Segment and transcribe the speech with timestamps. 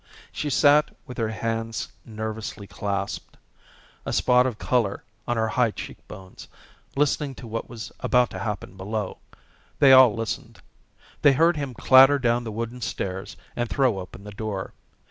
[0.31, 3.37] She sat with her hands nervously clasped,
[4.03, 6.47] a spot of colour on her high cheek bones,
[6.95, 9.19] listening to what was about to happen below.
[9.77, 10.59] They all listened.
[11.21, 14.73] They heard him clatter down the wooden stairs and throw open the door.